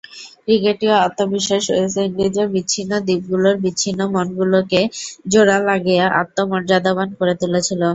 [0.45, 4.81] ক্রিকেটীয় আত্মবিশ্বাস ওয়েস্ট ইন্ডিজের বিচ্ছিন্ন দ্বীপগুলোর বিচ্ছিন্ন মনগুলোকে
[5.31, 7.81] জোড়া লাগিয়ে আত্মমর্যাদাবান করে তুলেছিল।